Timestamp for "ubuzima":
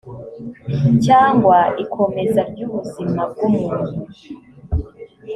2.67-3.21